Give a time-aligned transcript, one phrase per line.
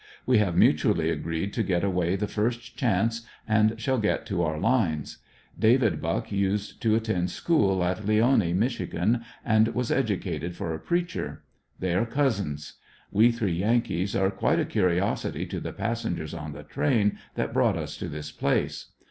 [0.25, 4.59] We have mutually agreed to get away the first chance, and shall get to our
[4.59, 5.19] lines.
[5.59, 8.79] David Buck used to attend school at Leoni, Mich.,
[9.45, 11.43] and was educated for a preacher.
[11.77, 12.79] They are cousins.
[13.11, 17.77] We three Yankees were quite a curiosity to the passengers on the train that brought
[17.77, 18.87] us to this place.